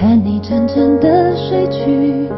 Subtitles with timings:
[0.00, 2.28] 看你沉沉的睡去，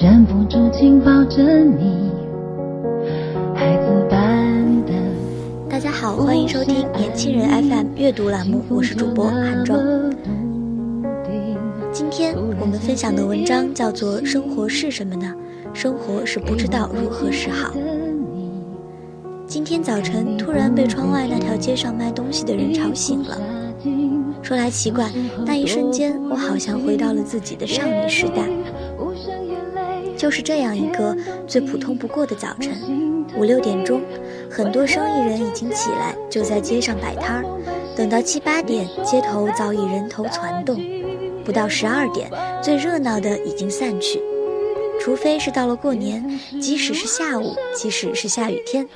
[0.00, 2.12] 忍不住紧抱着你，
[3.56, 4.92] 孩子般的。
[5.68, 9.80] 大家好，欢迎收听年轻人 FM 阅读栏目，我是主播韩庄。
[11.90, 15.34] 今天我们分享的文章叫做《生活是什么呢？
[15.74, 17.70] 生活是不知道如何是好》。
[19.44, 23.36] 今天早晨突然被窗外那条街上卖东西的人吵醒了。
[24.42, 25.10] 说来奇怪，
[25.46, 28.48] 那一瞬间，我好像回到了自己的少女时代。
[30.16, 31.16] 就是这样一个
[31.46, 34.02] 最普通不过的早晨，五六点钟，
[34.50, 37.44] 很多生意人已经起来，就在街上摆摊儿。
[37.96, 40.78] 等到七八点，街头早已人头攒动。
[41.42, 42.30] 不到十二点，
[42.62, 44.20] 最热闹的已经散去。
[45.00, 48.86] 除非是到了过年，即使是下午，即使是下雨天，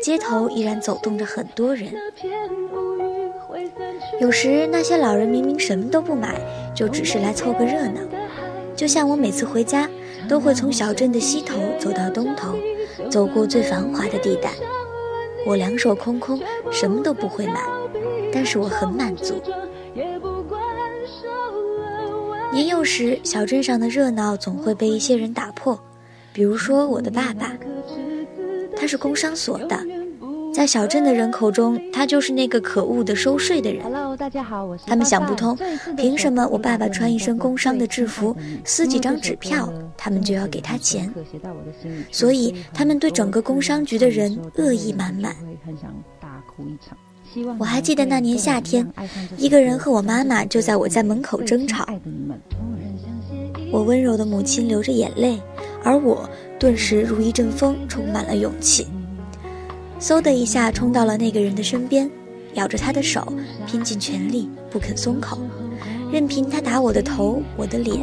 [0.00, 1.92] 街头依然走动着很多人。
[4.20, 6.40] 有时那些老人明明什么都不买，
[6.74, 8.00] 就只是来凑个热闹。
[8.74, 9.88] 就像我每次回家，
[10.28, 12.56] 都会从小镇的西头走到东头，
[13.10, 14.50] 走过最繁华的地带。
[15.46, 17.62] 我两手空空，什么都不会买，
[18.32, 19.34] 但是我很满足。
[22.52, 25.78] 年幼时，小镇上的热闹总会被一些人打破，
[26.32, 27.52] 比如说我的爸爸，
[28.76, 29.78] 他是工商所的。
[30.58, 33.84] 在小镇的人口中，他就是那个可恶的收税的人。
[33.84, 35.56] Hello，大家好，我是他们想不通，
[35.96, 41.14] 凭什么我爸爸穿一身工商的制服，撕几张纸票，他们就要给他钱？
[42.10, 45.36] 所以他们对整个工商局的人恶意满满。
[47.56, 48.84] 我还记得那年夏天，
[49.36, 51.86] 一个人和我妈妈就在我家门口争吵。
[53.70, 55.40] 我温柔的母亲流着眼泪，
[55.84, 56.28] 而我
[56.58, 58.88] 顿时如一阵风，充满了勇气。
[60.00, 62.08] 嗖的一下冲到了那个人的身边，
[62.54, 63.32] 咬着他的手，
[63.66, 65.38] 拼尽全力不肯松口，
[66.12, 67.98] 任凭他打我的头、我的脸。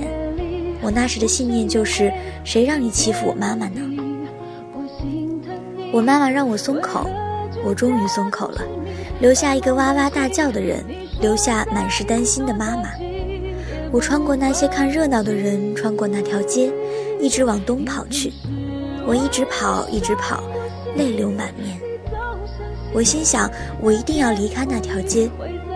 [0.81, 2.11] 我那时的信念就是：
[2.43, 3.81] 谁让你欺负我妈妈呢？
[5.93, 7.09] 我妈妈让我松口，
[7.63, 8.61] 我终于松口了，
[9.21, 10.83] 留下一个哇哇大叫的人，
[11.21, 12.89] 留下满是担心的妈妈。
[13.91, 16.69] 我穿过那些看热闹的人，穿过那条街，
[17.21, 18.33] 一直往东跑去。
[19.07, 20.43] 我一直跑，一直跑，
[20.97, 21.79] 泪流满面。
[22.95, 23.51] 我心想，
[23.81, 25.29] 我一定要离开那条街，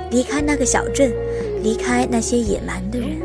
[0.09, 1.11] 离开那个小镇，
[1.61, 3.19] 离开那些野蛮的人。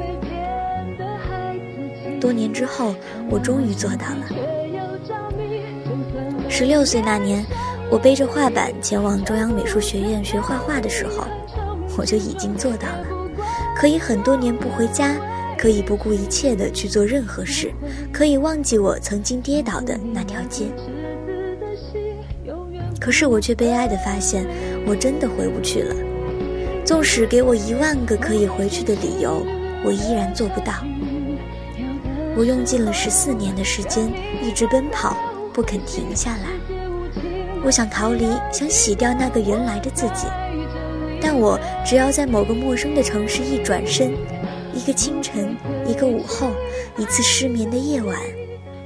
[2.21, 2.93] 多年之后，
[3.31, 4.27] 我终于做到了。
[6.49, 7.47] 十六岁那年，
[7.89, 11.25] 我背着画板前往中央美术学院学画画的时候，
[11.97, 13.07] 我就已经做到了，
[13.77, 15.15] 可以很多年不回家，
[15.57, 17.73] 可以不顾一切的去做任何事，
[18.13, 20.65] 可以忘记我曾经跌倒的那条街。
[23.05, 24.47] 可是我却悲哀地发现，
[24.87, 25.95] 我真的回不去了。
[26.87, 29.47] 纵使给我一万个可以回去的理由，
[29.85, 30.73] 我依然做不到。
[32.35, 34.11] 我用尽了十四年的时间，
[34.43, 35.15] 一直奔跑，
[35.53, 36.49] 不肯停下来。
[37.63, 40.27] 我想逃离，想洗掉那个原来的自己。
[41.21, 44.15] 但我只要在某个陌生的城市一转身，
[44.73, 45.55] 一个清晨，
[45.87, 46.53] 一个午后，
[46.97, 48.19] 一次失眠的夜晚，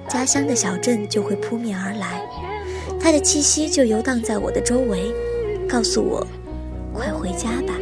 [0.08, 2.20] 家乡的小镇就会扑面而来。
[3.00, 5.12] 他的气息就游荡在我的周围，
[5.68, 6.26] 告诉我
[6.92, 7.74] ：“快回家吧。”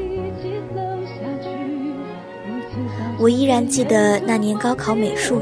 [3.19, 5.41] 我依然记得那年高考美术，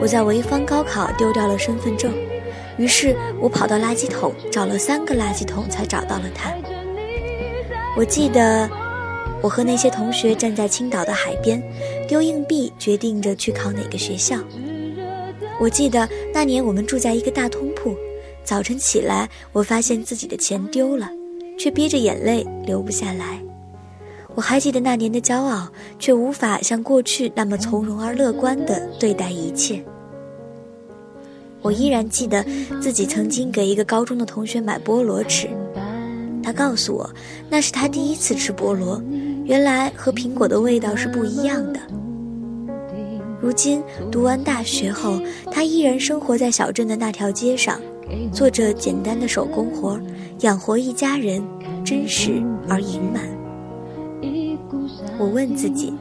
[0.00, 2.10] 我在潍坊高考丢掉了身份证，
[2.78, 6.50] 于是我跑到垃圾桶找了三个垃圾桶才找到了它。
[7.96, 8.66] 我记得
[9.42, 11.62] 我和那些同学站在青岛的海边，
[12.08, 14.38] 丢硬币决定着去考哪个学校。
[15.60, 17.94] 我记得那年我们住在一个大通铺。
[18.44, 21.08] 早晨起来，我发现自己的钱丢了，
[21.58, 23.40] 却憋着眼泪流不下来。
[24.34, 25.68] 我还记得那年的骄傲，
[25.98, 29.84] 却无法像过去那么从容而乐观地对待一切。
[31.60, 32.44] 我依然记得
[32.80, 35.48] 自己曾经给一个高中的同学买菠萝吃，
[36.42, 37.08] 他告诉我
[37.48, 39.00] 那是他第一次吃菠萝，
[39.44, 41.78] 原来和苹果的味道是不一样的。
[43.40, 47.80] 如今读完大学后，他依然生活在小镇的那条街上，
[48.32, 50.00] 做着简单的手工活，
[50.40, 51.42] 养活一家人，
[51.84, 53.22] 真实而盈满。
[55.18, 55.92] 我问自己，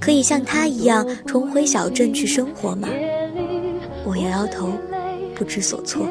[0.00, 2.88] 可以像他一样重回小镇去生活吗？
[4.06, 4.68] 我摇摇头，
[5.34, 6.06] 不知所措。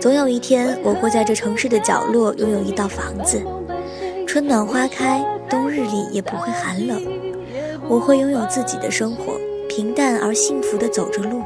[0.00, 3.42] 总有一天，我会在这城市的角落拥有一道房子，
[4.26, 7.02] 春暖花开，冬日里也不会寒冷。
[7.88, 9.38] 我会拥有自己的生活，
[9.68, 11.42] 平淡而幸福地走着路，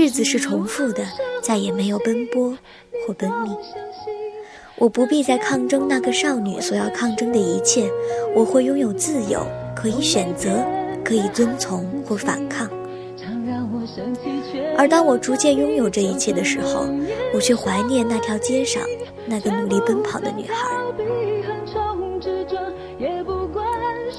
[0.00, 1.04] 日子是重复的，
[1.42, 2.56] 再也没有奔波
[3.06, 3.54] 或奔命。
[4.78, 7.86] 我不必再抗争那个少女所要抗争的一切，
[8.34, 10.64] 我会拥有自由，可以选择，
[11.04, 12.66] 可以遵从或反抗。
[14.78, 16.88] 而当我逐渐拥有这一切的时候，
[17.34, 18.82] 我却怀念那条街上
[19.26, 20.66] 那个努力奔跑的女孩。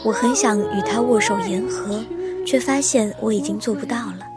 [0.05, 1.99] 我很想与她握手言和，
[2.45, 4.27] 却发现我已经做不到了。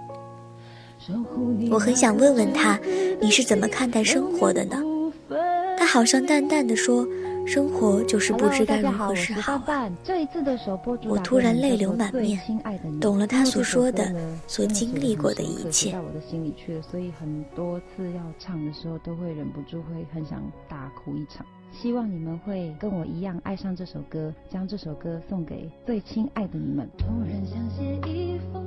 [1.70, 2.78] 我很想问问他，
[3.20, 4.76] 你是怎么看待生活的呢？
[5.78, 7.06] 他好像淡淡的说。
[7.46, 9.60] 生活就是不知该如何是好。
[11.06, 12.40] 我突然泪流满面，
[12.98, 14.10] 懂了他所说的、
[14.46, 15.92] 所经历过的一切。
[15.92, 21.44] 在我的心里去了，所以很多次要唱的时候，都会忍不住会很想大哭一场。
[21.70, 26.88] 希望你们会跟我一样爱上这首歌，将这首歌送给最亲爱的你们。
[26.96, 28.63] 突然想写一封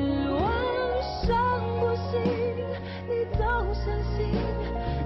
[0.00, 0.40] 失望
[1.26, 2.22] 伤过心，
[3.06, 3.44] 你总
[3.74, 3.84] 相
[4.16, 4.32] 信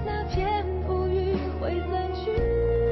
[0.05, 2.84] 那片乌云会散去。